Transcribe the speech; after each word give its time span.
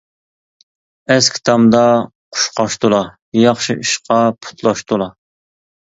ئەسكى 1.15 1.43
تامدا 1.51 1.83
قۇشقاچ 1.99 2.81
تولا، 2.87 3.05
ياخشى 3.45 3.79
ئىشقا 3.85 4.21
پۇتلاش 4.45 4.87
تولا. 4.93 5.15